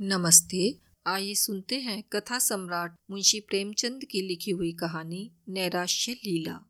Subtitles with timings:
[0.00, 6.60] नमस्ते। आइए सुनते हैं कथा सम्राट मुंशी प्रेमचंद की लिखी हुई कहानी नैराश्य लीला।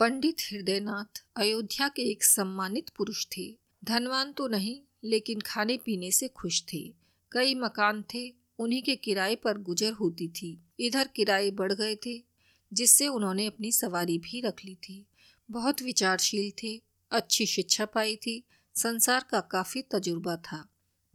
[0.00, 6.28] पंडित हृदयनाथ अयोध्या के एक सम्मानित पुरुष थे। धनवान तो नहीं, लेकिन खाने पीने से
[6.28, 6.94] खुश थे।
[7.32, 12.24] कई मकान थे, उन्हीं के किराए पर गुजर होती थी। इधर किराए बढ़ गए थे,
[12.72, 15.06] जिससे उन्होंने अपनी सवारी भी रख ली थी।
[15.50, 18.44] बहुत विचारशील थे, अच्छी शिक्षा पाई थी,
[18.74, 20.68] संसार का काफ़ी तजुर्बा था।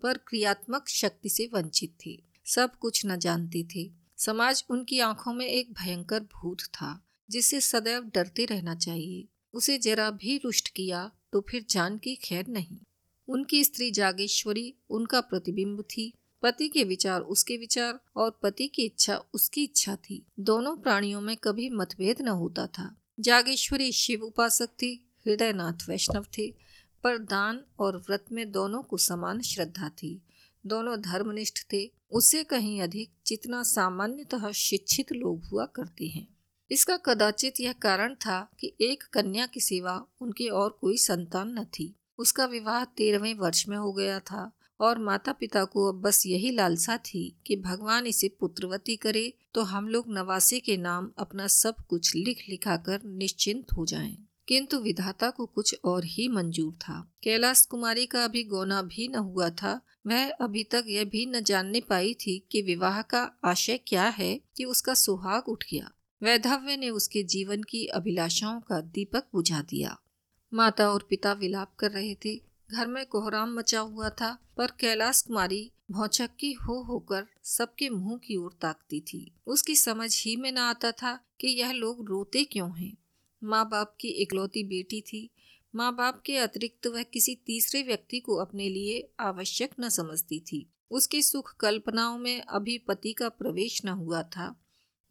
[0.03, 5.45] पर क्रियात्मक शक्ति से वंचित थी। सब कुछ न जानते थे। समाज उनकी आँखों में
[5.47, 11.41] एक भयंकर भूत था जिससे सदैव डरते रहना चाहिए। उसे जरा भी रुष्ट किया तो
[11.49, 12.77] फिर जान की खैर नहीं।
[13.27, 19.15] उनकी स्त्री जागेश्वरी उनका प्रतिबिंब थी। पति के विचार उसके विचार और पति की इच्छा
[19.33, 24.93] उसकी इच्छा थी। दोनों प्राणियों में कभी मतभेद न होता था। जागेश्वरी शिव उपासक थी,
[25.27, 26.53] हृदयनाथ वैष्णव थे।
[27.03, 30.21] पर दान और व्रत में दोनों को समान श्रद्धा थी।
[30.65, 36.27] दोनों धर्मनिष्ठ थे। उससे कहीं अधिक जितना सामान्यतः शिक्षित लोग हुआ करते हैं।
[36.71, 41.63] इसका कदाचित यह कारण था कि एक कन्या के सिवा उनकी और कोई संतान न
[41.63, 46.25] थी। उसका विवाह तेरहवें वर्ष में हो गया था और माता पिता को अब बस
[46.25, 51.47] यही लालसा थी कि भगवान इसे पुत्रवती करे तो हम लोग नवासे के नाम अपना
[51.47, 56.73] सब कुछ लिख लिखा कर निश्चिंत हो जाएँ। किंतु विधाता को कुछ और ही मंजूर
[56.73, 61.25] था। कैलाश कुमारी का अभी गौना भी न हुआ था। वह अभी तक यह भी
[61.25, 65.91] न जानने पाई थी कि विवाह का आशय क्या है कि उसका सुहाग उठ गया।
[66.23, 69.97] वैधव्य ने उसके जीवन की अभिलाषाओं का दीपक बुझा दिया।
[70.53, 75.21] माता और पिता विलाप कर रहे थे। घर में कोहराम मचा हुआ था, पर कैलाश
[75.21, 80.57] कुमारी भौचक्की हो होकर सबके मुँह की ओर ताकती थी। उसकी समझ ही में न
[80.57, 82.97] आता था कि यह लोग रोते क्यों हैं।
[83.43, 85.29] माँ बाप की इकलौती बेटी थी।
[85.75, 90.69] माँ बाप के अतिरिक्त वह किसी तीसरे व्यक्ति को अपने लिए आवश्यक न समझती थी।
[90.91, 94.61] उसकी सुख कल्पनाओं में अभी पति का प्रवेश न हुआ था।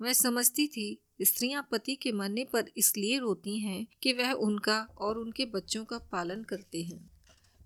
[0.03, 5.19] वह समझती थी, स्त्रियाँ पति के मरने पर इसलिए रोती हैं कि वह उनका और
[5.19, 7.11] उनके बच्चों का पालन करते हैं।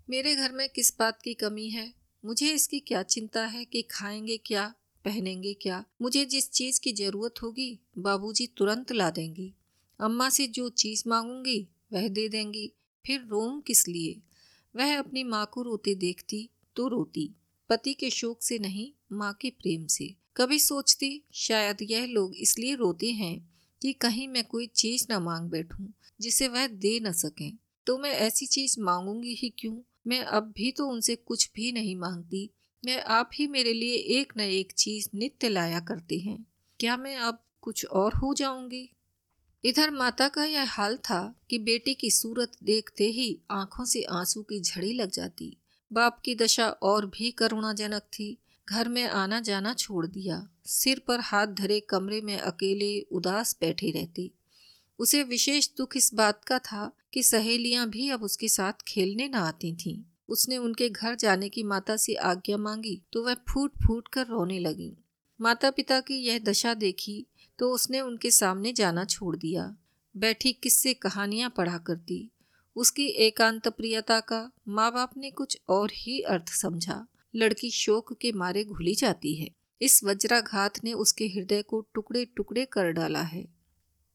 [0.09, 1.93] मेरे घर में किस बात की कमी है?
[2.25, 4.73] मुझे इसकी क्या चिंता है कि खाएँगे क्या,
[5.05, 5.85] पहनेंगे क्या?
[6.01, 9.53] मुझे जिस चीज़ की ज़रूरत होगी, बाबूजी तुरंत ला देंगे।
[9.99, 12.71] अम्मा से जो चीज़ मांगूँगी, वह दे देंगी।
[13.05, 14.21] फिर रोम किस लिए?
[14.75, 17.35] वह अपनी माँ को रोते देखती तो रोती,
[17.69, 22.75] पति के शोक से नहीं, माँ के प्रेम से। कभी सोचती, शायद यह लोग इसलिए
[22.75, 25.87] रोते हैं कि कहीं मैं कोई चीज़ न मांग बैठूं,
[26.21, 29.77] जिसे वह दे न सकें। तो मैं ऐसी चीज़ मांगूँगी ही क्यों?
[30.07, 32.49] मैं अब भी तो उनसे कुछ भी नहीं मांगती।
[32.85, 36.47] मैं आप ही मेरे लिए एक न एक चीज़ नित्य लाया करते हैं।
[36.79, 38.89] क्या मैं अब कुछ और हो जाऊँगी?
[39.65, 44.41] इधर माता का यह हाल था कि बेटी की सूरत देखते ही आँखों से आँसू
[44.41, 45.57] की झड़ी लग जाती।
[45.93, 48.37] बाप की दशा और भी करुणाजनक थी।
[48.69, 53.91] घर में आना जाना छोड़ दिया। सिर पर हाथ धरे कमरे में अकेले उदास बैठे
[53.91, 54.31] रहती।
[54.99, 59.33] उसे विशेष दुख इस बात का था कि सहेलियाँ भी अब उसके साथ खेलने न
[59.33, 64.07] आती थीं। उसने उनके घर जाने की माता से आज्ञा मांगी तो वह फूट फूट
[64.07, 64.97] कर रोने लगी।
[65.41, 67.25] माता पिता की यह दशा देखी
[67.59, 69.75] तो उसने उनके सामने जाना छोड़ दिया।
[70.17, 72.31] बैठी किससे कहानियाँ पढ़ा करती।
[72.75, 78.31] उसकी एकांत प्रियता का माँ बाप ने कुछ और ही अर्थ समझा। लड़की शोक के
[78.31, 79.49] मारे घुली जाती है।
[79.81, 83.47] इस वज्राघात ने उसके हृदय को टुकड़े टुकड़े कर डाला है।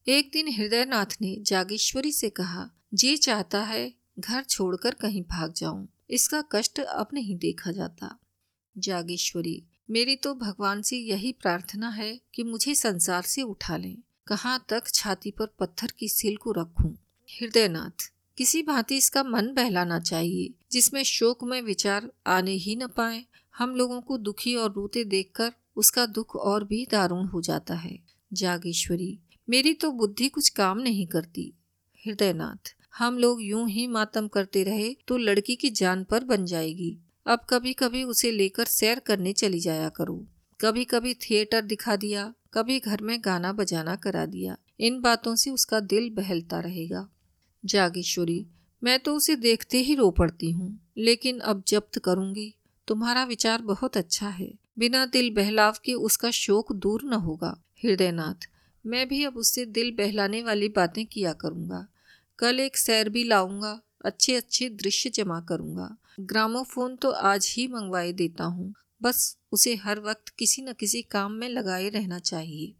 [0.07, 5.87] एक दिन हृदयनाथ ने जागेश्वरी से कहा, जी चाहता है, घर छोड़कर कहीं भाग जाऊँ।
[6.09, 8.19] इसका कष्ट अब नहीं देखा जाता।
[8.77, 13.97] जागेश्वरी मेरी तो भगवान से यही प्रार्थना है कि मुझे संसार से उठा लें।
[14.27, 16.91] कहाँ तक छाती पर पत्थर की सिल को रखूँ?
[17.29, 23.23] हृदयनाथ, किसी भांति इसका मन बहलाना चाहिए, जिसमें शोक में विचार आने ही न पाए।
[23.55, 27.97] हम लोगों को दुखी और रोते देखकर उसका दुख और भी दारुण हो जाता है।
[28.31, 29.17] जागेश्वरी,
[29.47, 31.51] मेरी तो बुद्धि कुछ काम नहीं करती।
[31.99, 36.97] हृदयनाथ, हम लोग यूँ ही मातम करते रहे तो लड़की की जान पर बन जाएगी।
[37.25, 40.27] अब कभी कभी उसे लेकर सैर करने चली जाया करूँ।
[40.59, 45.49] कभी कभी थिएटर दिखा दिया, कभी घर में गाना बजाना करा दिया। इन बातों से
[45.49, 47.07] उसका दिल बहलता रहेगा।
[47.65, 48.45] जागेश्वरी,
[48.83, 52.55] मैं तो उसे देखते ही रो पड़ती हूँ, लेकिन अब जब्त करूँगी।
[52.87, 58.47] तुम्हारा विचार बहुत अच्छा है। बिना दिल बहलाव के उसका शोक दूर न होगा। हृदयनाथ,
[58.85, 61.87] मैं भी अब उससे दिल बहलाने वाली बातें किया करूँगा।
[62.39, 68.11] कल एक सैर भी लाऊँगा अच्छे अच्छे दृश्य जमा करूँगा। ग्रामोफोन तो आज ही मंगवाए
[68.13, 72.73] देता हूँ। बस उसे हर वक्त किसी न किसी काम में लगाए रहना चाहिए।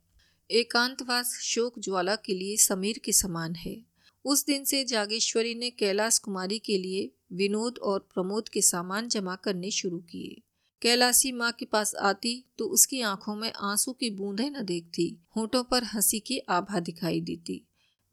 [0.49, 3.81] एकांतवास शोक ज्वाला के लिए समीर के समान है।
[4.25, 9.35] उस दिन से जागेश्वरी ने कैलाश कुमारी के लिए विनोद और प्रमोद के सामान जमा
[9.35, 10.41] करने शुरू किए।
[10.81, 15.63] कैलाशी माँ के पास आती तो उसकी आँखों में आँसू की बूंदें न देखती, होठों
[15.63, 17.61] पर हँसी की आभा दिखाई देती।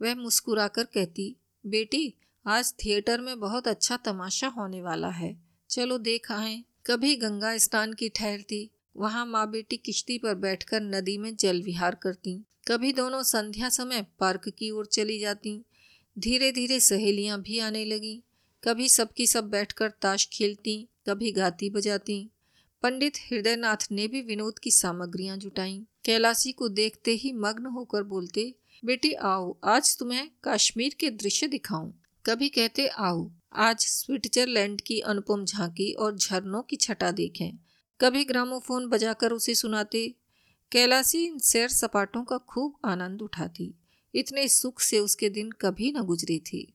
[0.03, 1.37] वह मुस्कुराकर कहती,
[1.67, 2.15] बेटी
[2.51, 7.93] आज थिएटर में बहुत अच्छा तमाशा होने वाला है। चलो देख आए। कभी गंगा स्नान
[7.93, 13.23] की ठहरती, वहाँ माँ बेटी किश्ती पर बैठकर नदी में जल विहार करती। कभी दोनों
[13.23, 15.63] संध्या समय पार्क की ओर चली जाती।
[16.19, 18.23] धीरे धीरे सहेलियाँ भी आने लगी।
[18.65, 22.31] कभी सबकी सब बैठकर ताश खेलती, कभी गाती बजाती।
[22.83, 28.55] पंडित हृदयनाथ ने भी विनोद की सामग्रियाँ जुटाई। कैलाशी को देखते ही मग्न होकर बोलते,
[28.85, 35.45] बेटी आओ, आज तुम्हें कश्मीर के दृश्य दिखाऊँ। कभी कहते, आओ, आज स्विट्जरलैंड की अनुपम
[35.45, 37.59] झांकी और झरनों की छटा देखें।
[38.01, 40.15] कभी ग्रामोफोन बजाकर उसे सुनाते
[40.73, 43.75] कैलासी इन सैर सपाटों का खूब आनंद उठाती।
[44.15, 46.73] इतने सुख से उसके दिन कभी न गुजरे थे।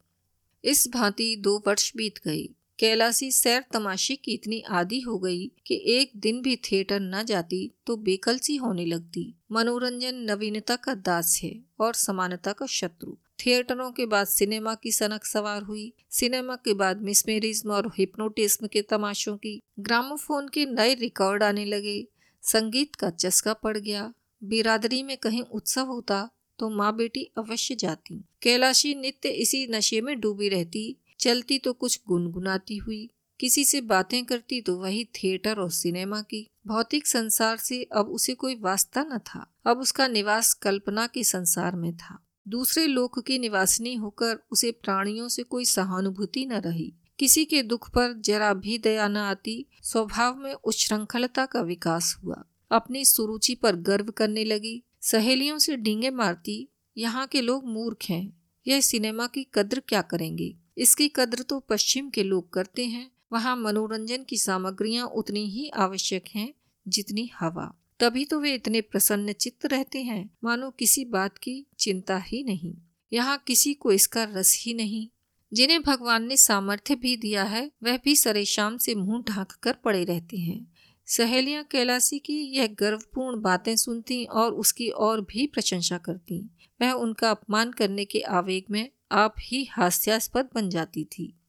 [0.65, 2.49] इस भांति दो वर्ष बीत गए।
[2.79, 7.71] कैलासी सैर तमाशे की इतनी आदि हो गई कि एक दिन भी थिएटर न जाती
[7.85, 14.05] तो बेकलसी होने लगती। मनोरंजन नवीनता का दास है और समानता का शत्रु। थिएटरों के
[14.05, 19.61] बाद सिनेमा की सनक सवार हुई। सिनेमा के बाद मिसमेरिज्म और हिप्नोटिज्म के तमाशों की
[19.79, 22.07] ग्रामोफोन के नए रिकॉर्ड आने लगे।
[22.41, 24.13] संगीत का चस्का पड़ गया।
[24.43, 30.19] बिरादरी में कहीं उत्सव होता तो माँ बेटी अवश्य जाती। कैलाशी नित्य इसी नशे में
[30.19, 33.09] डूबी रहती। चलती तो कुछ गुनगुनाती हुई।
[33.39, 38.33] किसी से बातें करती तो वही थिएटर और सिनेमा की। भौतिक संसार से अब उसे
[38.33, 43.39] कोई वास्ता न था। अब उसका निवास कल्पना के संसार में था। दूसरे लोक की
[43.39, 48.77] निवासिनी होकर उसे प्राणियों से कोई सहानुभूति न रही। किसी के दुख पर जरा भी
[48.77, 54.83] दया न आती, स्वभाव में उच्छृंखलता का विकास हुआ। अपनी सुरुचि पर गर्व करने लगी।
[55.01, 56.67] सहेलियों से डींगे मारती,
[56.97, 60.57] यहाँ के लोग मूर्ख हैं। यह सिनेमा की कद्र क्या करेंगे?
[60.77, 66.23] इसकी कद्र तो पश्चिम के लोग करते हैं। वहाँ मनोरंजन की सामग्रियाँ उतनी ही आवश्यक
[66.35, 66.53] हैं
[66.87, 72.17] जितनी हवा। तभी तो वे इतने प्रसन्न चित्त रहते हैं। मानो किसी बात की चिंता
[72.17, 72.73] ही नहीं।
[73.13, 75.07] यहाँ किसी को इसका रस ही नहीं।
[75.53, 80.03] जिन्हें भगवान ने सामर्थ्य भी दिया है, वह भी सरेशाम से मुँह ढांक कर पड़े
[80.03, 80.73] रहते हैं।
[81.05, 86.49] सहेलियाँ कैलासी की यह गर्वपूर्ण बातें सुनती और उसकी और भी प्रशंसा करती।
[86.81, 91.39] वह उनका अपमान करने के आवेग में आप ही हास्यास्पद बन जाती थी।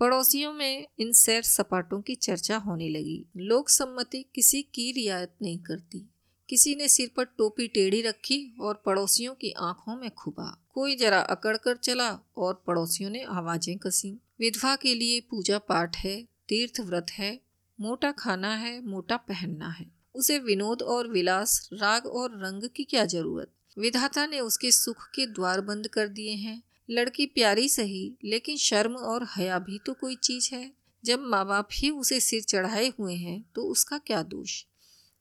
[0.00, 5.58] पड़ोसियों में इन सैर सपाटों की चर्चा होने लगी। लोक सम्मति किसी की रियायत नहीं
[5.58, 6.10] करती।
[6.48, 11.20] किसी ने सिर पर टोपी टेढ़ी रखी और पड़ोसियों की आँखों में खुबा। कोई जरा
[11.20, 14.10] अकड़ कर चला और पड़ोसियों ने आवाज़ें कसी।
[14.40, 17.40] विधवा के लिए पूजा पाठ है, तीर्थ व्रत है,
[17.80, 23.04] मोटा खाना है, मोटा पहनना है। उसे विनोद और विलास, राग और रंग की क्या
[23.04, 23.50] ज़रूरत?
[23.78, 28.94] विधाता ने उसके सुख के द्वार बंद कर दिए हैं। लड़की प्यारी सही, लेकिन शर्म
[28.94, 30.72] और हया भी तो कोई चीज़ है।
[31.04, 34.64] जब माँ बाप ही उसे सिर चढ़ाए हुए हैं तो उसका क्या दोष?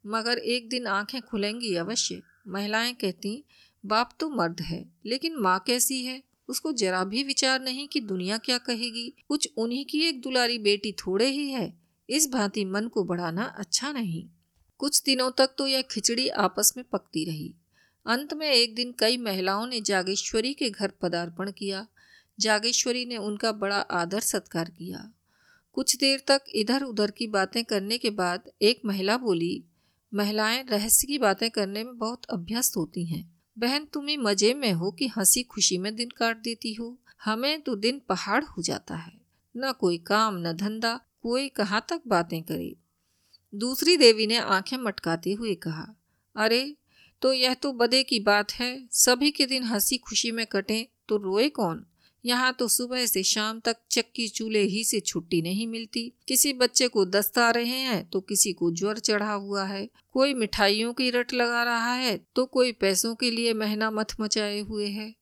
[0.06, 3.44] मगर एक दिन आँखें खुलेंगी अवश्य। महिलाएँ कहती,
[3.86, 6.24] बाप तो मर्द है, लेकिन माँ कैसी है?
[6.48, 10.92] उसको जरा भी विचार नहीं कि दुनिया क्या कहेगी। कुछ उन्हीं की एक दुलारी बेटी
[10.92, 11.80] थोड़े ही है।
[12.10, 14.30] इस भांति मन को बढ़ाना अच्छा नहीं।
[14.77, 17.56] कुछ दिनों तक तो यह खिचड़ी आपस में पकती रही।
[18.06, 21.88] अंत में एक दिन कई महिलाओं ने जागेश्वरी के घर पदार्पण किया।
[22.40, 25.12] जागेश्वरी ने उनका बड़ा आदर सत्कार किया।
[25.74, 29.63] कुछ देर तक इधर उधर की बातें करने के बाद एक महिला बोली,
[30.13, 34.92] महिलाएँ रहस्य की बातें करने में बहुत अभ्यस्त होती हैं। बहन तुम्हें मज़े में हो
[34.92, 39.21] कि हँसी खुशी में दिन काट देती हो। हमें तो दिन पहाड़ हो जाता है।
[39.57, 42.76] न कोई काम, न धंधा, कोई कहाँ तक बातें करे?
[43.56, 45.95] दूसरी देवी ने आँखें मटकाते हुए कहा,
[46.35, 46.76] अरे
[47.21, 51.18] तो यह तो बदे की बात है, सभी के दिन हँसी खुशी में कटे तो
[51.18, 51.85] रोए कौन?
[52.23, 56.88] यहाँ तो सुबह से शाम तक चक्की चूल्हे ही से छुट्टी नहीं मिलती। किसी बच्चे
[56.88, 61.09] को दस्त आ रहे हैं तो किसी को ज्वर चढ़ा हुआ है। कोई मिठाइयों की
[61.09, 65.14] रट लगा रहा है तो कोई पैसों के लिए महना मथ मचाए हुए है।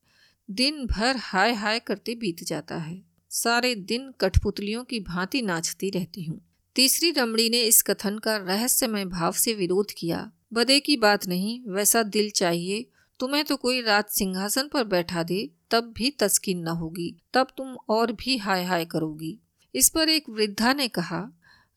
[0.50, 3.02] दिन भर हाय हाय करते बीत जाता है।
[3.32, 6.40] सारे दिन कठपुतलियों की भांति नाचती रहती हूँ।
[6.76, 11.62] तीसरी रमणी ने इस कथन का रहस्यमय भाव से विरोध किया। बदे की बात नहीं,
[11.68, 12.90] वैसा दिल चाहिए।
[13.20, 17.78] तुम्हें तो कोई रात सिंहासन पर बैठा दे, तब भी तस्किन न होगी, तब तुम
[17.90, 19.40] और भी हाय हाय करोगी।
[19.76, 21.32] इस पर एक वृद्धा ने कहा,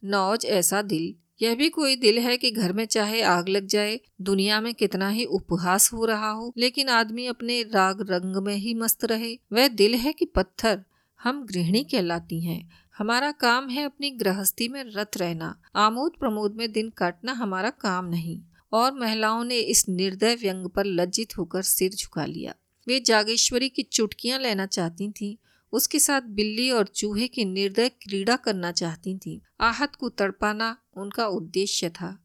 [0.05, 4.01] नौज ऐसा दिल, यह भी कोई दिल है कि घर में चाहे आग लग जाए,
[4.21, 8.75] दुनिया में कितना ही उपहास हो रहा हो, लेकिन आदमी अपने राग रंग में ही
[8.75, 10.85] मस्त रहे। वह दिल है कि पत्थर,
[11.23, 16.73] हम गृहिणी कहलाती हैं। हमारा काम है अपनी गृहस्थी में रत रहना। आमोद प्रमोद में
[16.73, 18.41] दिन काटना हमारा काम नहीं।
[18.73, 22.55] और महिलाओं ने इस निर्दय व्यंग पर लज्जित होकर सिर झुका लिया।
[22.87, 25.37] वे जागेश्वरी की चुटकियाँ लेना चाहती थीं,
[25.73, 31.27] उसके साथ बिल्ली और चूहे की निर्दय क्रीड़ा करना चाहती थीं। आहत को तड़पाना उनका
[31.27, 32.17] उद्देश्य था।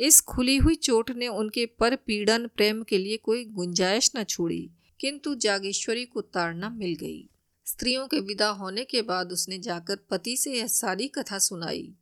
[0.00, 4.70] इस खुली हुई चोट ने उनके पर पीड़न प्रेम के लिए कोई गुंजाइश न छोड़ी,
[5.00, 7.28] किंतु जागेश्वरी को ताड़ना मिल गई।
[7.66, 11.92] स्त्रियों के विदा होने के बाद उसने जाकर पति से यह सारी कथा सुनाई।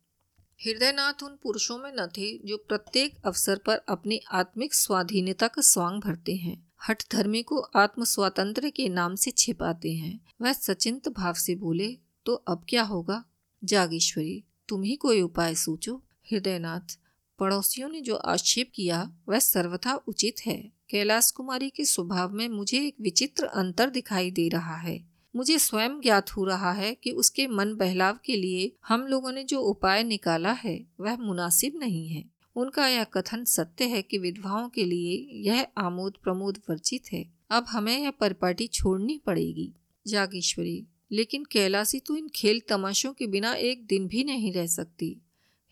[0.65, 6.01] हृदयनाथ उन पुरुषों में न थे जो प्रत्येक अवसर पर अपनी आत्मिक स्वाधीनता का स्वांग
[6.01, 11.33] भरते हैं। हठ धर्मी को आत्म स्वातंत्र के नाम से छिपाते हैं। वह सचिंत भाव
[11.33, 13.23] से बोले तो अब क्या होगा?
[13.63, 15.95] जागेश्वरी, तुम ही कोई उपाय सोचो।
[16.31, 16.97] हृदयनाथ,
[17.39, 22.87] पड़ोसियों ने जो आक्षेप किया, वह सर्वथा उचित है। कैलाश कुमारी के स्वभाव में मुझे
[22.87, 27.47] एक विचित्र अंतर दिखाई दे रहा है। मुझे स्वयं ज्ञात हो रहा है कि उसके
[27.47, 32.29] मन बहलाव के लिए हम लोगों ने जो उपाय निकाला है, वह मुनासिब नहीं है।
[32.55, 37.65] उनका यह कथन सत्य है कि विधवाओं के लिए यह आमोद प्रमोद वर्जित है। अब
[37.69, 39.73] हमें यह परिपाटी छोड़नी पड़ेगी।
[40.07, 45.21] जागेश्वरी, लेकिन कैलाशी तो इन खेल तमाशों के बिना एक दिन भी नहीं रह सकती।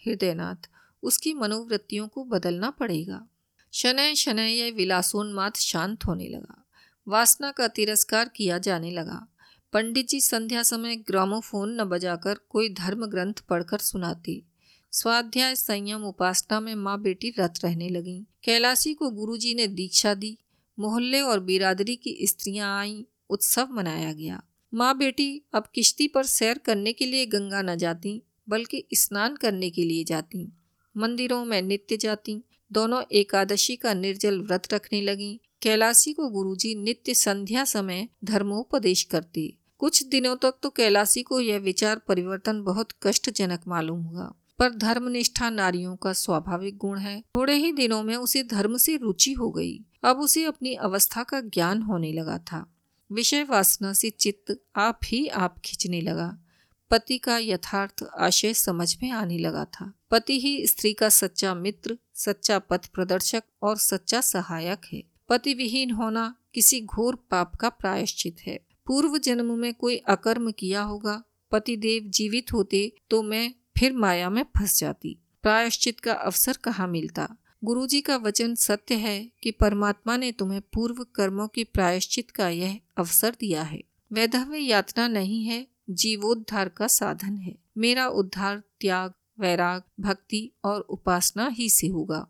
[0.08, 0.70] हृदयनाथ,
[1.04, 3.28] उसकी मनोवृत्तियों को बदलना पड़ेगा।
[3.74, 6.66] शनय शनय यह विलासोन्माद शांत होने लगा।
[7.08, 9.28] वासना का तिरस्कार किया जाने लगा।
[9.74, 14.44] पंडित जी संध्या समय ग्रामोफोन न बजाकर कोई धर्म ग्रंथ पढ़कर सुनाती।
[14.92, 20.38] स्वाध्याय संयम उपासना में माँ बेटी रत रहने लगी। कैलाशी को गुरुजी ने दीक्षा दी।
[20.80, 26.58] मोहल्ले और बिरादरी की स्त्रियाँ आईं। उत्सव मनाया गया। माँ बेटी अब किश्ती पर सैर
[26.58, 30.54] करने के लिए गंगा न जाती, बल्कि स्नान करने के लिए जाती।
[30.98, 37.14] मंदिरों में नित्य जाती। दोनों एकादशी का निर्जल व्रत रखने लगी। कैलाशी को गुरुजी नित्य
[37.14, 43.62] संध्या समय धर्मोपदेश करते। कुछ दिनों तक तो कैलाशी को यह विचार परिवर्तन बहुत कष्टजनक
[43.68, 48.78] मालूम हुआ, पर धर्मनिष्ठा नारियों का स्वाभाविक गुण है। थोड़े ही दिनों में उसे धर्म
[48.78, 52.74] से रुचि हो गई। अब उसे अपनी अवस्था का ज्ञान होने लगा था।
[53.12, 56.38] विषय वासना से चित्त आप ही आप खींचने लगा।
[56.92, 61.98] पति का यथार्थ आशय समझ में आने लगा था। पति ही स्त्री का सच्चा मित्र,
[62.14, 68.38] सच्चा पथ प्रदर्शक और सच्चा सहायक है। पति विहीन होना किसी घोर पाप का प्रायश्चित
[68.48, 74.30] है। पूर्व जन्म में कोई अकर्म किया होगा, पतिदेव जीवित होते तो मैं फिर माया
[74.30, 77.36] में फंस जाती। प्रायश्चित का अवसर कहाँ मिलता?
[77.64, 82.80] गुरुजी का वचन सत्य है कि परमात्मा ने तुम्हें पूर्व कर्मों की प्रायश्चित का यह
[82.98, 89.84] अवसर दिया है। वैधव्य यातना नहीं है, जीवोद्धार का साधन है। मेरा उद्धार त्याग, वैराग,
[90.00, 92.28] भक्ति और उपासना ही से होगा।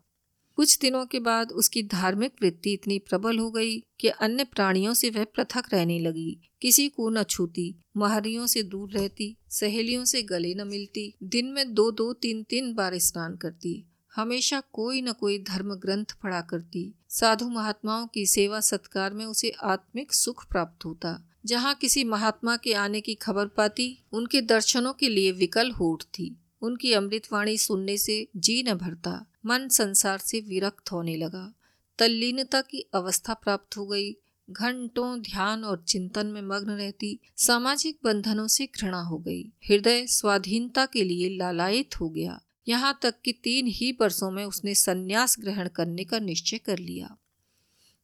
[0.60, 5.10] कुछ दिनों के बाद उसकी धार्मिक वृत्ति इतनी प्रबल हो गई कि अन्य प्राणियों से
[5.10, 10.54] वह पृथक रहने लगी। किसी को न छूती, महरियों से दूर रहती, सहेलियों से गले
[10.54, 13.86] न मिलती, दिन में दो दो तीन तीन बार स्नान करती,
[14.16, 19.50] हमेशा कोई न कोई धर्म ग्रंथ पढ़ा करती। साधु महात्माओं की सेवा सत्कार में उसे
[19.50, 25.08] आत्मिक सुख प्राप्त होता। जहाँ किसी महात्मा के आने की खबर पाती, उनके दर्शनों के
[25.08, 30.92] लिए विकल हो उठती उनकी अमृतवाणी सुनने से जी न भरता। मन संसार से विरक्त
[30.92, 31.54] होने लगा।
[31.98, 34.16] तल्लीनता की अवस्था प्राप्त हो गई।
[34.50, 40.86] घंटों ध्यान और चिंतन में मग्न रहती सामाजिक बंधनों से घृणा हो गई। हृदय स्वाधीनता
[40.86, 45.68] के लिए लालायित हो गया। यहाँ तक कि तीन ही वर्षों में उसने संन्यास ग्रहण
[45.68, 47.16] करने का निश्चय कर लिया।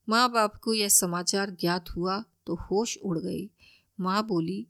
[0.08, 3.50] माँ बाप को यह समाचार ज्ञात हुआ तो होश उड़ गई।
[4.00, 4.66] माँ बोली,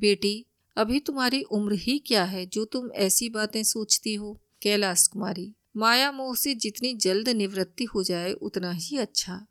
[0.00, 0.46] बेटी,
[0.76, 4.40] अभी तुम्हारी उम्र ही क्या है जो तुम ऐसी बातें सोचती हो?
[4.62, 9.46] कैलाश कुमारी माया मोह से जितनी जल्द निवृत्ति हो जाए, उतना ही अच्छा।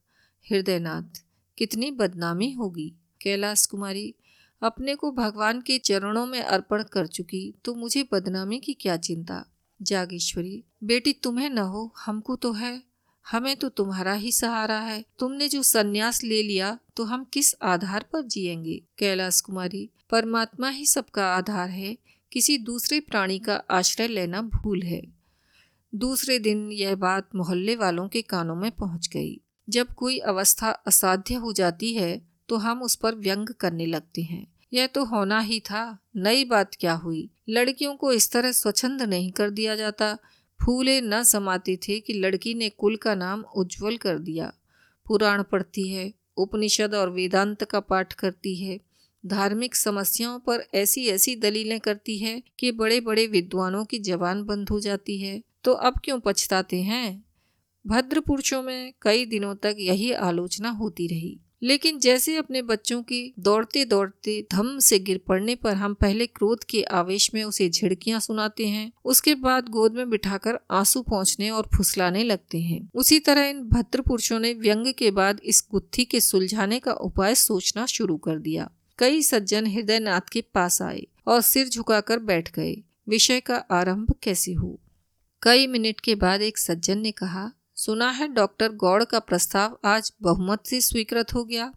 [0.51, 1.23] हृदयनाथ,
[1.57, 4.15] कितनी बदनामी होगी। कैलाश कुमारी,
[4.61, 9.45] अपने को भगवान के चरणों में अर्पण कर चुकी तो मुझे बदनामी की क्या चिंता?
[9.81, 12.83] जागेश्वरी, बेटी तुम्हें न हो, हमको तो है।
[13.31, 18.05] हमें तो तुम्हारा ही सहारा है। तुमने जो सन्यास ले लिया तो हम किस आधार
[18.13, 18.81] पर जिएँगे?
[18.97, 21.97] कैलाश कुमारी, परमात्मा ही सबका आधार है।
[22.31, 25.18] किसी दूसरे प्राणी का आश्रय लेना भूल है।
[25.93, 31.35] दूसरे दिन यह बात मोहल्ले वालों के कानों में पहुँच गई। जब कोई अवस्था असाध्य
[31.35, 35.59] हो जाती है तो हम उस पर व्यंग करने लगते हैं। यह तो होना ही
[35.59, 37.29] था, नई बात क्या हुई?
[37.49, 40.17] लड़कियों को इस तरह स्वच्छंद नहीं कर दिया जाता।
[40.59, 44.51] फूले न समाते थे कि लड़की ने कुल का नाम उज्जवल कर दिया।
[45.05, 48.79] पुराण पढ़ती है, उपनिषद और वेदांत का पाठ करती है।
[49.23, 54.69] धार्मिक समस्याओं पर ऐसी ऐसी दलीलें करती है कि बड़े बड़े विद्वानों की जबान बंद
[54.69, 57.23] हो जाती है। तो अब क्यों पछताते हैं?
[57.87, 63.33] भद्र पुरुषों में कई दिनों तक यही आलोचना होती रही। लेकिन जैसे अपने बच्चों की
[63.39, 68.19] दौड़ते दौड़ते धम से गिर पड़ने पर हम पहले क्रोध के आवेश में उसे झिड़कियाँ
[68.19, 73.41] सुनाते हैं, उसके बाद गोद में बिठाकर आँसू पहुँचने और फुसलाने लगते हैं। उसी तरह
[73.41, 78.17] इन भद्र पुरुषों ने व्यंग के बाद इस गुत्थी के सुलझाने का उपाय सोचना शुरू
[78.17, 83.55] कर दिया। कई सज्जन हृदयनाथ के पास आए और सिर झुकाकर बैठ गए। विषय का
[83.55, 84.79] आरंभ कैसे हो?
[85.41, 90.11] कई मिनट के बाद एक सज्जन ने कहा, सुना है डॉक्टर गौड़ का प्रस्ताव आज
[90.21, 91.71] बहुमत से स्वीकृत हो गया?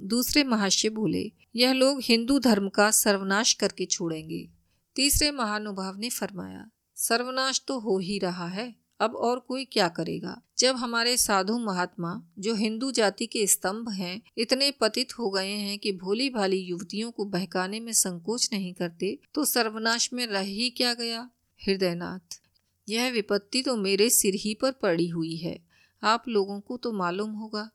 [0.00, 4.48] दूसरे महाशय बोले, यह लोग हिंदू धर्म का सर्वनाश करके छोड़ेंगे।
[4.96, 10.40] तीसरे महानुभाव ने फरमाया, सर्वनाश तो हो ही रहा है, अब और कोई क्या करेगा?
[10.58, 15.78] जब हमारे साधु महात्मा, जो हिंदू जाति के स्तंभ हैं, इतने पतित हो गए हैं
[15.78, 20.70] कि भोली भाली युवतियों को बहकाने में संकोच नहीं करते तो सर्वनाश में रह ही
[20.70, 21.30] क्या गया?
[21.60, 22.40] हृदयनाथ
[22.88, 25.58] यह विपत्ति तो मेरे सिर ही पर पड़ी हुई है।
[26.02, 27.70] आप लोगों को तो मालूम होगा।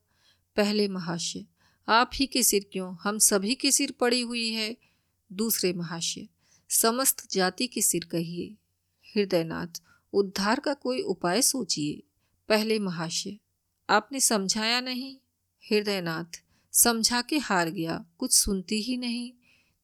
[0.55, 1.45] पहले महाशय,
[1.87, 2.95] आप ही के सिर क्यों?
[3.01, 4.77] हम सभी के सिर पड़ी हुई है।
[5.33, 6.27] दूसरे महाशय,
[6.69, 8.55] समस्त जाति के सिर कहिए।
[9.15, 9.81] हृदयनाथ,
[10.13, 12.03] उद्धार का कोई उपाय सोचिए।
[12.49, 13.37] पहले महाशय,
[13.89, 15.17] आपने समझाया नहीं?
[15.71, 19.31] हृदयनाथ, समझा के हार गया, कुछ सुनती ही नहीं।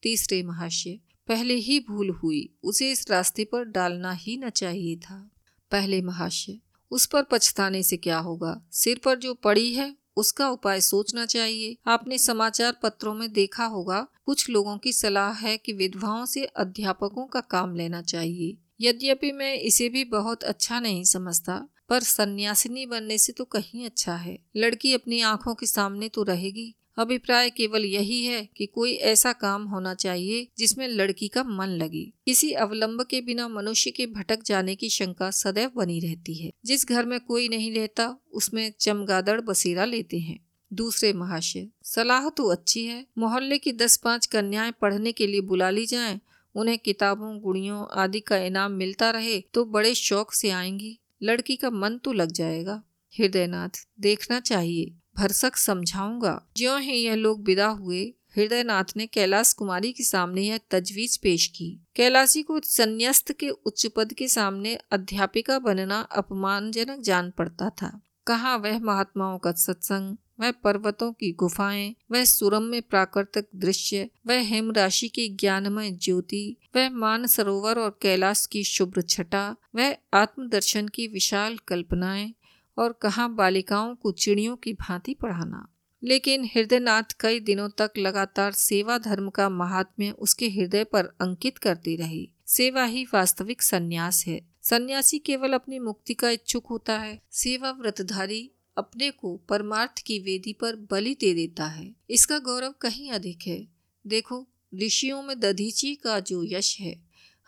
[0.01, 5.31] तीसरे महाशय पहले ही भूल हुई, उसे इस रास्ते पर डालना ही न चाहिए था।
[5.71, 6.59] पहले महाशय,
[6.91, 8.65] उस पर पछताने से क्या होगा?
[8.71, 14.07] सिर पर जो पड़ी है, उसका उपाय सोचना चाहिए। आपने समाचार पत्रों में देखा होगा,
[14.25, 19.55] कुछ लोगों की सलाह है कि विधवाओं से अध्यापकों का काम लेना चाहिए। यद्यपि मैं
[19.55, 24.93] इसे भी बहुत अच्छा नहीं समझता, पर सन्यासिनी बनने से तो कहीं अच्छा है। लड़की
[24.93, 29.93] अपनी आँखों के सामने तो रहेगी। अभिप्राय केवल यही है कि कोई ऐसा काम होना
[29.93, 34.89] चाहिए जिसमें लड़की का मन लगे। किसी अवलंब के बिना मनुष्य के भटक जाने की
[34.89, 40.19] शंका सदैव बनी रहती है। जिस घर में कोई नहीं रहता, उसमें चमगादड़ बसेरा लेते
[40.19, 40.39] हैं।
[40.73, 45.69] दूसरे महाशय, सलाह तो अच्छी है। मोहल्ले की दस पाँच कन्याएँ पढ़ने के लिए बुला
[45.69, 46.19] ली जाएँ।
[46.55, 51.69] उन्हें किताबों, गुड़ियों आदि का इनाम मिलता रहे तो बड़े शौक से आएँगी। लड़की का
[51.69, 52.83] मन तो लग जाएगा।
[53.19, 59.91] हृदयनाथ, देखना चाहिए। भरसक समझाऊँगा। ज्यो ही यह लोग विदा हुए, हृदयनाथ ने कैलाश कुमारी
[59.91, 65.59] के सामने यह तजवीज पेश की। कैलाशी को संन्यास्त के उच्च पद के सामने अध्यापिका
[65.59, 72.25] बनना अपमानजनक जान पड़ता था। कहा वह महात्माओं का सत्संग, वह पर्वतों की गुफाएँ, वह
[72.25, 78.63] सुरम्य प्राकृतिक दृश्य, वह हेम राशि की ज्ञानमय ज्योति, वह मान सरोवर और कैलाश की
[78.63, 82.33] शुभ्र छटा, वह आत्मदर्शन की विशाल कल्पनाएँ
[82.79, 88.97] और कहा बालिकाओं को चिड़ियों की भांति पढ़ाना। लेकिन हृदयनाथ कई दिनों तक लगातार सेवा
[88.97, 95.19] धर्म का महात्म्य उसके हृदय पर अंकित करती रही। सेवा ही वास्तविक संन्यास है। सन्यासी
[95.19, 100.75] केवल अपनी मुक्ति का इच्छुक होता है। सेवा व्रतधारी अपने को परमार्थ की वेदी पर
[100.75, 103.67] बलि दे देता है। इसका गौरव कहीं अधिक है।
[104.07, 107.01] देखो, ऋषियों में दधीची का जो यश है,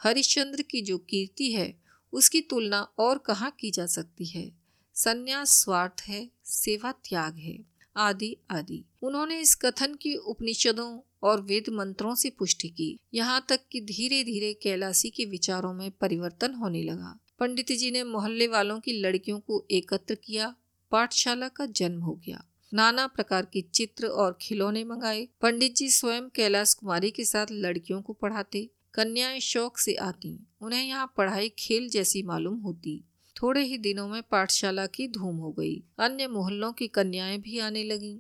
[0.03, 1.81] हरिश्चंद्र की जो कीर्ति है,
[2.13, 4.60] उसकी तुलना और कहाँ की जा सकती है?
[5.03, 7.59] संन्यास, स्वार्थ है, सेवा, त्याग है,
[7.97, 13.59] आदि आदि। उन्होंने इस कथन की उपनिषदों और वेद मंत्रों से पुष्टि की। यहाँ तक
[13.71, 18.79] कि धीरे धीरे कैलाशी के विचारों में परिवर्तन होने लगा। पंडित जी ने मोहल्ले वालों
[18.79, 20.55] की लड़कियों को एकत्र किया,
[20.91, 26.29] पाठशाला का जन्म हो गया। नाना प्रकार के चित्र और खिलौने मंगाए। पंडित जी स्वयं
[26.29, 31.89] कैलाश कुमारी के साथ लड़कियों को पढ़ाते, कन्याएँ शौक से आती। उन्हें यहाँ पढ़ाई खेल
[31.89, 33.03] जैसी मालूम होती।
[33.41, 37.83] थोड़े ही दिनों में पाठशाला की धूम हो गई। अन्य मोहल्लों की कन्याएँ भी आने
[37.83, 38.19] लगी।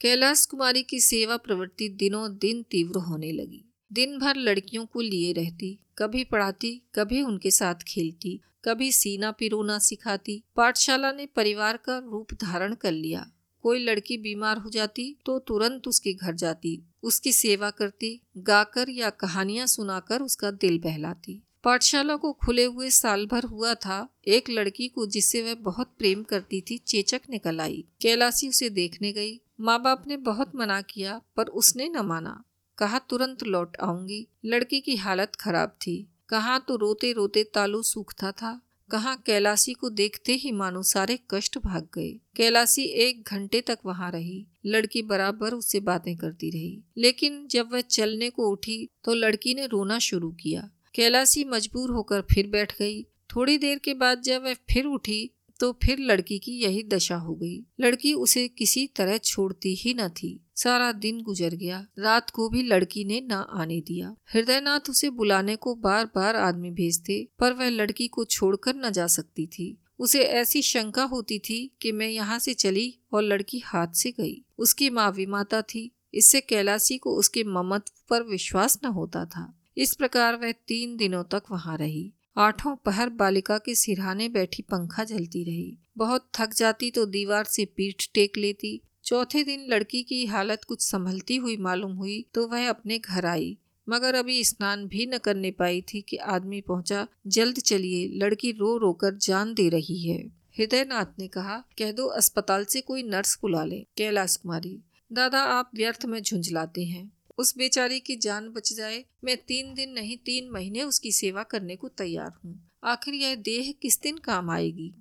[0.00, 5.32] कैलाश कुमारी की सेवा प्रवृत्ति दिनों दिन तीव्र होने लगी। दिन भर लड़कियों को लिए
[5.32, 11.98] रहती, कभी पढ़ाती, कभी उनके साथ खेलती, कभी सीना पिरोना सिखाती। पाठशाला ने परिवार का
[11.98, 13.30] रूप धारण कर लिया।
[13.62, 19.10] कोई लड़की बीमार हो जाती तो तुरंत उसके घर जाती। उसकी सेवा करती, गाकर या
[19.10, 24.88] कहानियाँ सुनाकर उसका दिल बहलाती। पाठशाला को खुले हुए साल भर हुआ था। एक लड़की
[24.88, 29.82] को जिससे वह बहुत प्रेम करती थी, चेचक निकल आई। कैलाशी उसे देखने गई। माँ
[29.82, 32.44] बाप ने बहुत मना किया, पर उसने न माना।
[32.78, 38.32] कहा, तुरंत लौट आऊँगी। लड़की की हालत खराब थी। कहाँ तो रोते रोते तालू सूखता
[38.32, 43.78] था। कहाँ कैलाशी को देखते ही मानो सारे कष्ट भाग गए। कैलाशी एक घंटे तक
[43.86, 49.14] वहाँ रही। लड़की बराबर उससे बातें करती रही। लेकिन जब वह चलने को उठी तो
[49.14, 54.22] लड़की ने रोना शुरू किया। कैलाशी मजबूर होकर फिर बैठ गई। थोड़ी देर के बाद
[54.22, 55.30] जब वह फिर उठी
[55.60, 60.08] तो फिर लड़की की यही दशा हो गई। लड़की उसे किसी तरह छोड़ती ही न
[60.08, 65.10] थी। सारा दिन गुजर गया। रात को भी लड़की ने ना आने दिया। हृदयनाथ उसे
[65.10, 69.78] बुलाने को बार बार आदमी भेजते, पर वह लड़की को छोड़कर न जा सकती थी।
[69.98, 74.44] उसे ऐसी शंका होती थी कि मैं यहाँ से चली और लड़की हाथ से गई।
[74.58, 79.94] उसकी माँ विमाता थी। इससे कैलाशी को उसके ममत पर विश्वास न होता था। इस
[79.94, 85.44] प्रकार वह तीन दिनों तक वहाँ रही। आठों पहर बालिका के सिरहाने बैठी पंखा जलती
[85.44, 90.64] रही। बहुत थक जाती तो दीवार से पीठ टेक लेती। चौथे दिन लड़की की हालत
[90.64, 93.58] कुछ संभलती हुई मालूम हुई तो वह अपने घर आई।
[93.88, 98.76] मगर अभी स्नान भी न करने पाई थी कि आदमी पहुँचा। जल्द चलिए, लड़की रो
[98.76, 100.18] रो कर जान दे रही है।
[100.58, 104.78] हृदयनाथ ने कहा, कह दो अस्पताल से कोई नर्स बुला ले, कैलाश कुमारी।
[105.12, 109.92] दादा, आप व्यर्थ में झुंझलाते हैं। उस बेचारी की जान बच जाए। मैं तीन दिन
[109.92, 114.50] नहीं, तीन महीने उसकी सेवा करने को तैयार हूँ। आखिर यह देह किस दिन काम
[114.50, 114.94] आएगी?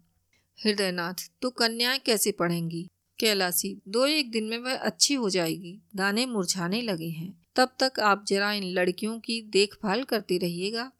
[0.65, 2.87] हृदयनाथ तो कन्याएँ कैसे पढ़ेंगी?
[3.19, 7.99] कैलासी, दो एक दिन में वह अच्छी हो जाएगी। दाने मुरझाने लगे हैं। तब तक
[7.99, 10.91] आप जरा इन लड़कियों की देखभाल करते रहिएगा।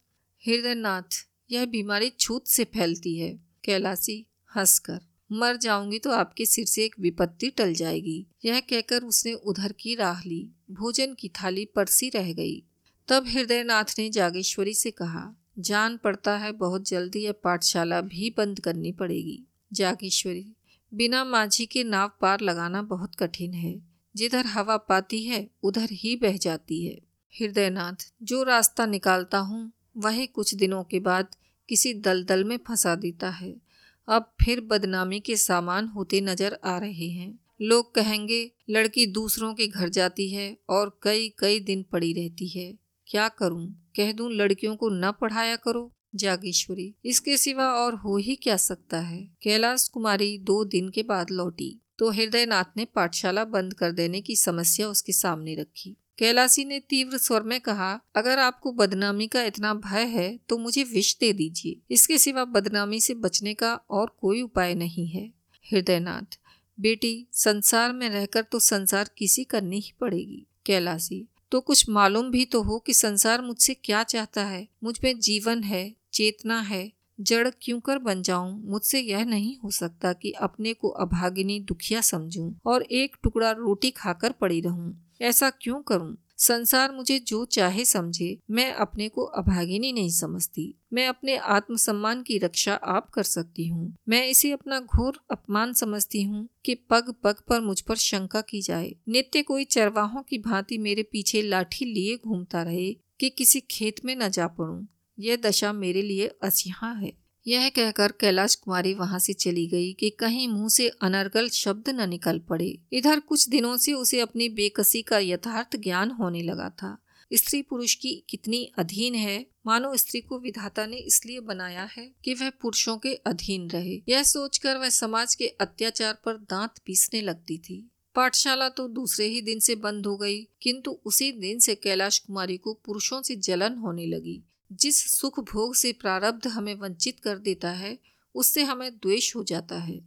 [0.46, 6.84] हृदयनाथ, यह बीमारी छूत से फैलती है। कैलासी, हंसकर। मर जाऊँगी तो आपके सिर से
[6.84, 12.08] एक विपत्ति टल जाएगी। यह कहकर उसने उधर की राह ली। भोजन की थाली परसी
[12.08, 12.62] रह गई।
[13.08, 18.60] तब हृदयनाथ ने जागेश्वरी से कहा, जान पड़ता है, बहुत जल्दी यह पाठशाला भी बंद
[18.60, 20.52] करनी पड़ेगी। जागेश्वरी,
[20.94, 23.82] बिना माझी के नाव पार लगाना बहुत कठिन है।
[24.16, 27.00] जिधर हवा पाती है, उधर ही बह जाती है।
[27.40, 31.26] हृदयनाथ, जो रास्ता निकालता हूँ, वही कुछ दिनों के बाद
[31.68, 33.65] किसी दलदल में फंसा देता है।
[34.08, 39.66] अब फिर बदनामी के सामान होते नज़र आ रहे हैं। लोग कहेंगे, लड़की दूसरों के
[39.66, 42.72] घर जाती है और कई कई दिन पड़ी रहती है।
[43.06, 43.66] क्या करूँ?
[43.96, 49.00] कह दूँ, लड़कियों को न पढ़ाया करो। जागेश्वरी, इसके सिवा और हो ही क्या सकता
[49.00, 49.22] है?
[49.42, 54.36] कैलाश कुमारी दो दिन के बाद लौटी तो हृदयनाथ ने पाठशाला बंद कर देने की
[54.36, 59.74] समस्या उसके सामने रखी। कैलासी ने तीव्र स्वर में कहा, अगर आपको बदनामी का इतना
[59.74, 64.42] भय है तो मुझे विष दे दीजिए। इसके सिवा बदनामी से बचने का और कोई
[64.42, 65.30] उपाय नहीं है।
[65.66, 66.38] हृदयनाथ,
[66.78, 72.44] बेटी, संसार में रहकर तो संसार किसी करनी ही पड़ेगी। कैलासी तो कुछ मालूम भी
[72.44, 77.80] तो हो कि संसार मुझसे क्या चाहता है। मुझमें जीवन है, चेतना है। जड़ क्यों
[77.80, 78.62] कर बन जाऊँ?
[78.64, 83.90] मुझसे यह नहीं हो सकता कि अपने को अभागिनी दुखिया समझूं और एक टुकड़ा रोटी
[83.90, 86.16] खाकर पड़ी रहूँ। ऐसा क्यों करूँ?
[86.38, 92.38] संसार मुझे जो चाहे समझे, मैं अपने को अभागिनी नहीं समझती। मैं अपने आत्मसम्मान की
[92.38, 97.34] रक्षा आप कर सकती हूँ। मैं इसे अपना घोर अपमान समझती हूँ कि पग पग
[97.48, 102.16] पर मुझ पर शंका की जाए। नित्य कोई चरवाहों की भांति मेरे पीछे लाठी लिए
[102.16, 104.86] घूमता रहे कि किसी खेत में न जा पड़ूं।
[105.18, 110.10] यह दशा मेरे लिए असिहा है। यह कहकर कैलाश कुमारी वहाँ से चली गई कि
[110.10, 115.02] कहीं मुँह से अनर्गल शब्द न निकल पड़े। इधर कुछ दिनों से उसे अपनी बेकसी
[115.02, 116.98] का यथार्थ ज्ञान होने लगा था।
[117.32, 122.34] स्त्री पुरुष की कितनी अधीन है, मानो स्त्री को विधाता ने इसलिए बनाया है कि
[122.34, 127.58] वह पुरुषों के अधीन रहे। यह सोचकर वह समाज के अत्याचार पर दांत पीसने लगती
[127.58, 132.18] थी। पाठशाला तो दूसरे ही दिन से बंद हो गई, किंतु उसी दिन से कैलाश
[132.18, 137.38] कुमारी को पुरुषों से जलन होने लगी। जिस सुख भोग से प्रारब्ध हमें वंचित कर
[137.38, 137.98] देता है,
[138.34, 140.00] उससे हमें द्वेष हो जाता है।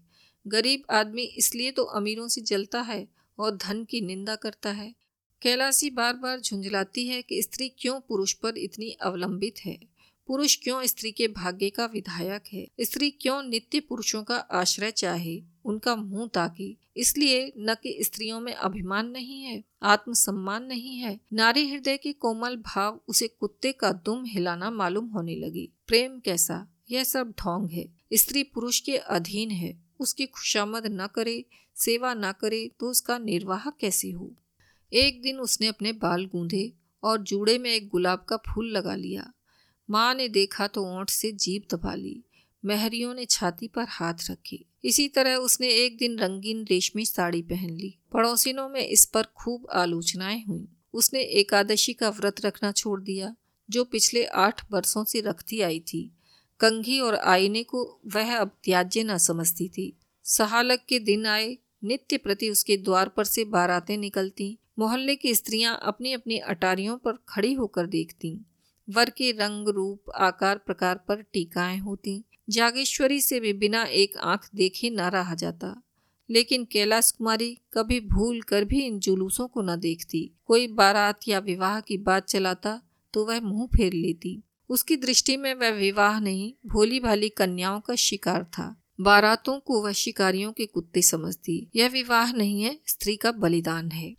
[0.47, 3.07] गरीब आदमी इसलिए तो अमीरों से जलता है
[3.39, 4.95] और धन की निंदा करता है।
[5.41, 9.88] कैलाशी बार बार झुंझलाती है कि स्त्री क्यों पुरुष पर इतनी अवलंबित है।
[10.29, 12.67] पुरुष क्यों स्त्री के भाग्य का विधायक है?
[12.81, 15.43] स्त्री क्यों नित्य पुरुषों का आश्रय चाहे?
[15.65, 21.69] उनका मुँह ताकि। इसलिए न कि स्त्रियों में अभिमान नहीं है, आत्मसम्मान नहीं है। नारी
[21.69, 26.67] हृदय के कोमल भाव उसे कुत्ते का दुम हिलाना मालूम होने लगी। प्रेम कैसा?
[26.91, 32.31] यह सब ढोंग है। स्त्री पुरुष के अधीन है। उसकी खुशामद न करे, सेवा न
[32.31, 34.35] करे तो उसका निर्वाह कैसे हो?
[34.93, 39.33] एक दिन उसने अपने बाल गूंधे और जूड़े में एक गुलाब का फूल लगा लिया।
[39.89, 42.23] माँ ने देखा तो ओंठ से जीप दबा ली।
[42.65, 47.69] महरियों ने छाती पर हाथ रखे। इसी तरह उसने एक दिन रंगीन रेशमी साड़ी पहन
[47.69, 53.35] ली। पड़ोसिनों में इस पर खूब आलोचनाएँ हुई। उसने एकादशी का व्रत रखना छोड़ दिया,
[53.69, 56.15] जो पिछले आठ वर्षों से रखती आई थी।
[56.59, 62.17] कंघी और आईने को वह अब त्याज्य न समझती थी। सहालक के दिन आए, नित्य
[62.17, 67.53] प्रति उसके द्वार पर से बारातें निकलती। मोहल्ले की स्त्रियाँ अपनी अपनी अटारियों पर खड़ी
[67.53, 68.45] होकर देखती।
[68.89, 74.49] वर के रंग रूप, आकार, प्रकार पर टीकाएँ होती। जागेश्वरी से भी बिना एक आँख
[74.55, 75.81] देखे न रहा जाता।
[76.31, 81.39] लेकिन कैलाश कुमारी कभी भूल कर भी इन जुलूसों को न देखती। कोई बारात या
[81.39, 82.81] विवाह की बात चलाता
[83.13, 87.95] तो वह मुँह फेर लेती। उसकी दृष्टि में वह विवाह नहीं भोली भाली कन्याओं का
[87.95, 93.31] शिकार था। बारातों को वह शिकारियों के कुत्ते समझती। यह विवाह नहीं है, स्त्री का
[93.31, 94.15] बलिदान है।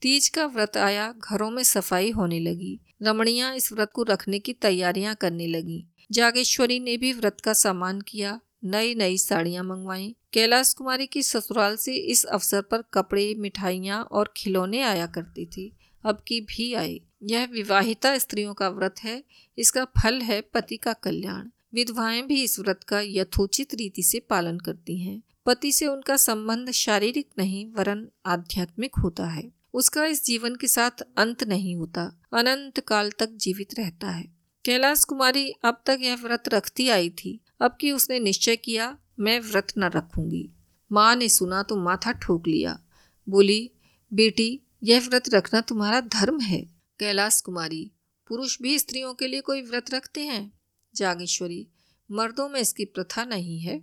[0.00, 4.52] तीज का व्रत आया, घरों में सफ़ाई होने लगी। रमणियाँ इस व्रत को रखने की
[4.52, 10.74] तैयारियाँ करने लगी। जागेश्वरी ने भी व्रत का सामान किया नई नई साड़ियाँ मंगवाई। कैलाश
[10.74, 16.22] कुमारी की ससुराल से इस अवसर पर कपड़े, मिठाइयाँ और खिलौने आया करती थी। अब
[16.26, 19.24] की भी आए। यह विवाहिता स्त्रियों का व्रत है।
[19.58, 24.58] इसका फल है पति का कल्याण। विधवाएँ भी इस व्रत का यथोचित रीति से पालन
[24.58, 30.56] करती हैं। पति से उनका संबंध शारीरिक नहीं, वरन आध्यात्मिक होता है। उसका इस जीवन
[30.56, 35.98] के साथ अंत नहीं होता, अनंत काल तक जीवित रहता है। कैलाश कुमारी अब तक
[36.00, 40.50] यह व्रत रखती आई थी। अब कि उसने निश्चय किया, मैं व्रत न रखूँगी।
[40.92, 42.80] माँ ने सुना तो माथा ठोक लिया।
[43.28, 43.70] बोली,
[44.12, 46.66] बेटी, यह व्रत रखना तुम्हारा धर्म है।
[46.98, 47.90] कैलाश कुमारी,
[48.28, 50.52] पुरुष भी स्त्रियों के लिए कोई व्रत रखते हैं?
[50.94, 51.68] जागेश्वरी,
[52.10, 53.78] मर्दों में इसकी प्रथा नहीं है?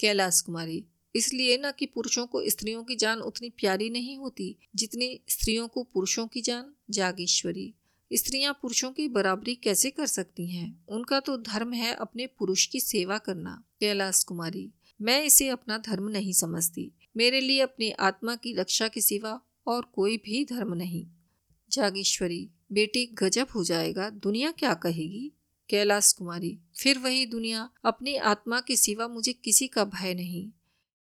[0.00, 0.84] कैलाश कुमारी
[1.16, 5.82] इसलिए न कि पुरुषों को स्त्रियों की जान उतनी प्यारी नहीं होती जितनी स्त्रियों को
[5.82, 7.74] पुरुषों की जान, जागेश्वरी।
[8.12, 10.84] स्त्रियाँ पुरुषों की बराबरी कैसे कर सकती हैं?
[10.88, 14.70] उनका तो धर्म है अपने पुरुष की सेवा करना, कैलाश कुमारी।
[15.02, 19.84] मैं इसे अपना धर्म नहीं समझती। मेरे लिए अपनी आत्मा की रक्षा के सिवा और
[19.84, 21.06] कोई भी धर्म नहीं।
[21.72, 25.32] जागेश्वरी, बेटी गजब हो जाएगा, दुनिया क्या कहेगी?
[25.68, 30.50] कैलाश कुमारी, फिर वही दुनिया, अपनी आत्मा के सिवा मुझे किसी का भय नहीं।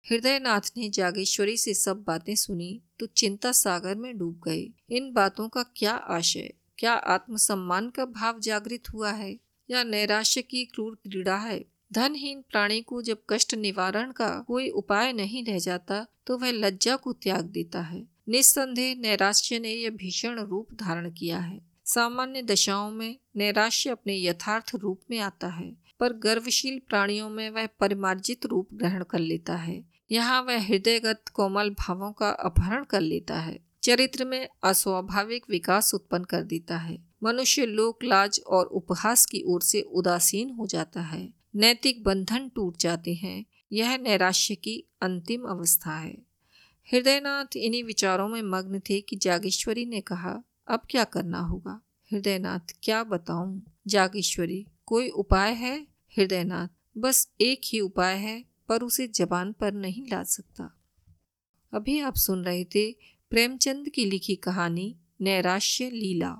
[0.06, 5.48] हृदयनाथ ने जागेश्वरी से सब बातें सुनी तो चिंता सागर में डूब गए इन बातों
[5.48, 6.52] का क्या आशय?
[6.78, 9.36] क्या आत्मसम्मान का भाव जागृत हुआ है?
[9.68, 11.64] या नैराश्य की क्रूर क्रीड़ा है?
[11.92, 16.96] धनहीन प्राणी को जब कष्ट निवारण का कोई उपाय नहीं रह जाता तो वह लज्जा
[16.96, 22.90] को त्याग देता है। निस्संदेह नैराश्य ने यह भीषण रूप धारण किया है। सामान्य दशाओं
[22.90, 28.68] में नैराश्य अपने यथार्थ रूप में आता है, पर गर्वशील प्राणियों में वह परिमार्जित रूप
[28.72, 34.24] ग्रहण कर लेता है। यहाँ वह हृदयगत कोमल भावों का अपहरण कर लेता है। चरित्र
[34.24, 39.80] में अस्वाभाविक विकास उत्पन्न कर देता है। मनुष्य लोक लाज और उपहास की ओर से
[39.80, 46.18] उदासीन हो जाता है। नैतिक बंधन टूट जाते हैं। यह नैराश्य की अंतिम अवस्था है।
[46.92, 51.80] हृदयनाथ इन्हीं विचारों में मग्न थे कि जागेश्वरी ने कहा, अब क्या करना होगा?
[52.12, 53.62] हृदयनाथ, क्या बताऊँ?
[53.86, 55.86] जागेश्वरी, कोई उपाय है?
[56.18, 60.70] हृदयनाथ, बस एक ही उपाय है पर उसे जबान पर नहीं ला सकता।
[61.74, 62.92] अभी आप सुन रहे थे
[63.30, 66.36] प्रेमचंद की लिखी कहानी नैराश्य लीला।